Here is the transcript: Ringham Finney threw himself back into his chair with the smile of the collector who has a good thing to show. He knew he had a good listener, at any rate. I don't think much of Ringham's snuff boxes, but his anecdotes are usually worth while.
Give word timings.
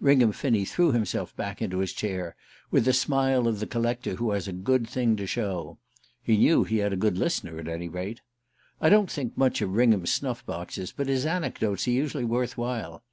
Ringham 0.00 0.32
Finney 0.32 0.64
threw 0.64 0.90
himself 0.90 1.36
back 1.36 1.62
into 1.62 1.78
his 1.78 1.92
chair 1.92 2.34
with 2.72 2.86
the 2.86 2.92
smile 2.92 3.46
of 3.46 3.60
the 3.60 3.68
collector 3.68 4.16
who 4.16 4.32
has 4.32 4.48
a 4.48 4.52
good 4.52 4.88
thing 4.88 5.14
to 5.14 5.28
show. 5.28 5.78
He 6.20 6.36
knew 6.36 6.64
he 6.64 6.78
had 6.78 6.92
a 6.92 6.96
good 6.96 7.16
listener, 7.16 7.56
at 7.60 7.68
any 7.68 7.88
rate. 7.88 8.20
I 8.80 8.88
don't 8.88 9.08
think 9.08 9.38
much 9.38 9.62
of 9.62 9.74
Ringham's 9.76 10.10
snuff 10.12 10.44
boxes, 10.44 10.90
but 10.96 11.06
his 11.06 11.24
anecdotes 11.24 11.86
are 11.86 11.92
usually 11.92 12.24
worth 12.24 12.58
while. 12.58 13.04